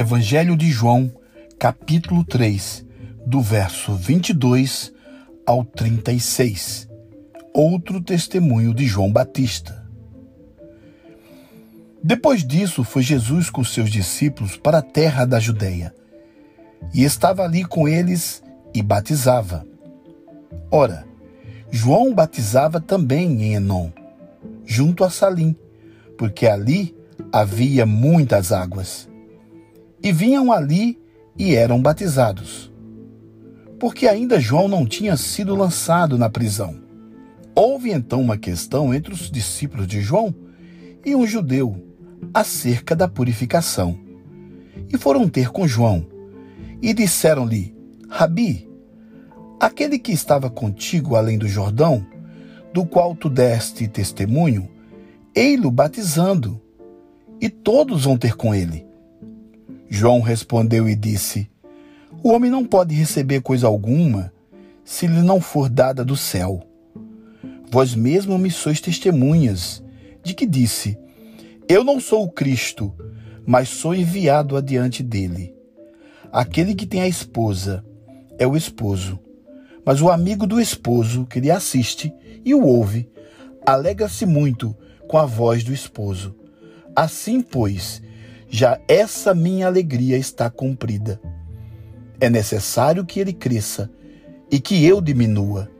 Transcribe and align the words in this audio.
Evangelho 0.00 0.56
de 0.56 0.70
João, 0.70 1.12
capítulo 1.58 2.24
3, 2.24 2.86
do 3.26 3.42
verso 3.42 3.94
22 3.94 4.94
ao 5.44 5.62
36. 5.62 6.88
Outro 7.52 8.00
testemunho 8.00 8.72
de 8.72 8.86
João 8.86 9.12
Batista. 9.12 9.86
Depois 12.02 12.42
disso, 12.42 12.82
foi 12.82 13.02
Jesus 13.02 13.50
com 13.50 13.62
seus 13.62 13.90
discípulos 13.90 14.56
para 14.56 14.78
a 14.78 14.82
terra 14.82 15.26
da 15.26 15.38
Judéia, 15.38 15.94
e 16.94 17.04
estava 17.04 17.42
ali 17.42 17.62
com 17.62 17.86
eles 17.86 18.42
e 18.72 18.80
batizava. 18.80 19.66
Ora, 20.70 21.04
João 21.70 22.14
batizava 22.14 22.80
também 22.80 23.42
em 23.42 23.52
Enom, 23.52 23.90
junto 24.64 25.04
a 25.04 25.10
Salim, 25.10 25.54
porque 26.16 26.46
ali 26.46 26.96
havia 27.30 27.84
muitas 27.84 28.50
águas. 28.50 29.09
E 30.02 30.12
vinham 30.12 30.52
ali 30.52 30.98
e 31.36 31.54
eram 31.54 31.80
batizados. 31.80 32.72
Porque 33.78 34.06
ainda 34.06 34.40
João 34.40 34.68
não 34.68 34.86
tinha 34.86 35.16
sido 35.16 35.54
lançado 35.54 36.18
na 36.18 36.28
prisão. 36.28 36.76
Houve 37.54 37.90
então 37.90 38.20
uma 38.20 38.36
questão 38.36 38.94
entre 38.94 39.12
os 39.12 39.30
discípulos 39.30 39.86
de 39.86 40.00
João 40.00 40.34
e 41.04 41.14
um 41.14 41.26
judeu 41.26 41.76
acerca 42.32 42.94
da 42.94 43.08
purificação. 43.08 43.98
E 44.92 44.98
foram 44.98 45.28
ter 45.28 45.50
com 45.50 45.66
João 45.66 46.06
e 46.82 46.92
disseram-lhe: 46.94 47.74
Rabi, 48.08 48.68
aquele 49.58 49.98
que 49.98 50.12
estava 50.12 50.50
contigo 50.50 51.16
além 51.16 51.38
do 51.38 51.48
Jordão, 51.48 52.04
do 52.72 52.84
qual 52.84 53.14
tu 53.14 53.28
deste 53.28 53.88
testemunho, 53.88 54.68
ei-lo 55.34 55.70
batizando, 55.70 56.60
e 57.40 57.48
todos 57.48 58.04
vão 58.04 58.16
ter 58.16 58.36
com 58.36 58.54
ele. 58.54 58.89
João 59.92 60.20
respondeu 60.20 60.88
e 60.88 60.94
disse: 60.94 61.50
O 62.22 62.30
homem 62.30 62.48
não 62.48 62.64
pode 62.64 62.94
receber 62.94 63.42
coisa 63.42 63.66
alguma 63.66 64.32
se 64.84 65.08
lhe 65.08 65.20
não 65.20 65.40
for 65.40 65.68
dada 65.68 66.04
do 66.04 66.16
céu. 66.16 66.62
Vós 67.68 67.92
mesmo 67.94 68.38
me 68.38 68.52
sois 68.52 68.80
testemunhas 68.80 69.82
de 70.22 70.32
que 70.32 70.46
disse: 70.46 70.96
Eu 71.68 71.82
não 71.82 71.98
sou 71.98 72.22
o 72.22 72.30
Cristo, 72.30 72.94
mas 73.44 73.68
sou 73.68 73.92
enviado 73.92 74.56
adiante 74.56 75.02
dele. 75.02 75.52
Aquele 76.32 76.76
que 76.76 76.86
tem 76.86 77.02
a 77.02 77.08
esposa 77.08 77.84
é 78.38 78.46
o 78.46 78.56
esposo, 78.56 79.18
mas 79.84 80.00
o 80.00 80.08
amigo 80.08 80.46
do 80.46 80.60
esposo 80.60 81.26
que 81.26 81.40
lhe 81.40 81.50
assiste 81.50 82.14
e 82.44 82.54
o 82.54 82.64
ouve 82.64 83.10
alegra-se 83.66 84.24
muito 84.24 84.74
com 85.08 85.18
a 85.18 85.26
voz 85.26 85.64
do 85.64 85.74
esposo. 85.74 86.34
Assim, 86.94 87.40
pois, 87.40 88.00
já 88.50 88.80
essa 88.88 89.32
minha 89.32 89.68
alegria 89.68 90.18
está 90.18 90.50
cumprida. 90.50 91.20
É 92.20 92.28
necessário 92.28 93.06
que 93.06 93.20
ele 93.20 93.32
cresça 93.32 93.88
e 94.50 94.58
que 94.58 94.84
eu 94.84 95.00
diminua. 95.00 95.70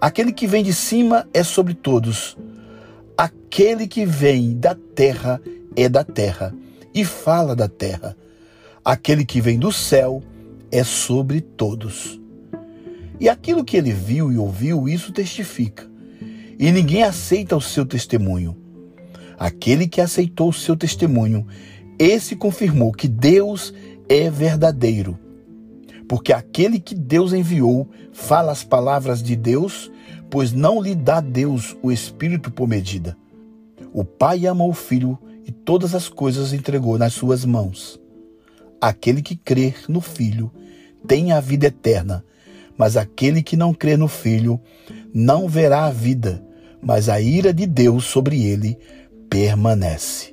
Aquele 0.00 0.32
que 0.32 0.48
vem 0.48 0.64
de 0.64 0.74
cima 0.74 1.28
é 1.32 1.44
sobre 1.44 1.74
todos. 1.74 2.36
Aquele 3.16 3.86
que 3.86 4.04
vem 4.04 4.58
da 4.58 4.74
terra 4.74 5.40
é 5.76 5.88
da 5.88 6.02
terra 6.02 6.52
e 6.92 7.04
fala 7.04 7.54
da 7.54 7.68
terra. 7.68 8.16
Aquele 8.84 9.24
que 9.24 9.40
vem 9.40 9.58
do 9.58 9.72
céu 9.72 10.20
é 10.72 10.82
sobre 10.82 11.40
todos. 11.40 12.20
E 13.20 13.28
aquilo 13.28 13.64
que 13.64 13.76
ele 13.76 13.92
viu 13.92 14.32
e 14.32 14.36
ouviu, 14.36 14.88
isso 14.88 15.12
testifica. 15.12 15.88
E 16.58 16.72
ninguém 16.72 17.04
aceita 17.04 17.56
o 17.56 17.60
seu 17.60 17.86
testemunho. 17.86 18.56
Aquele 19.38 19.86
que 19.86 20.00
aceitou 20.00 20.48
o 20.48 20.52
seu 20.52 20.76
testemunho 20.76 21.46
esse 22.04 22.34
confirmou 22.34 22.92
que 22.92 23.06
Deus 23.06 23.72
é 24.08 24.28
verdadeiro. 24.28 25.18
Porque 26.08 26.32
aquele 26.32 26.80
que 26.80 26.94
Deus 26.94 27.32
enviou 27.32 27.88
fala 28.12 28.52
as 28.52 28.64
palavras 28.64 29.22
de 29.22 29.36
Deus, 29.36 29.90
pois 30.28 30.52
não 30.52 30.82
lhe 30.82 30.94
dá 30.94 31.20
Deus 31.20 31.76
o 31.82 31.92
Espírito 31.92 32.50
por 32.50 32.68
medida. 32.68 33.16
O 33.92 34.04
Pai 34.04 34.46
ama 34.46 34.64
o 34.64 34.72
Filho 34.72 35.18
e 35.46 35.52
todas 35.52 35.94
as 35.94 36.08
coisas 36.08 36.52
entregou 36.52 36.98
nas 36.98 37.12
suas 37.12 37.44
mãos. 37.44 38.00
Aquele 38.80 39.22
que 39.22 39.36
crer 39.36 39.84
no 39.88 40.00
Filho 40.00 40.50
tem 41.06 41.32
a 41.32 41.40
vida 41.40 41.66
eterna, 41.66 42.24
mas 42.76 42.96
aquele 42.96 43.42
que 43.42 43.56
não 43.56 43.72
crê 43.72 43.96
no 43.96 44.08
Filho 44.08 44.60
não 45.14 45.48
verá 45.48 45.84
a 45.84 45.90
vida, 45.90 46.44
mas 46.80 47.08
a 47.08 47.20
ira 47.20 47.52
de 47.52 47.66
Deus 47.66 48.04
sobre 48.04 48.42
ele 48.44 48.76
permanece. 49.30 50.31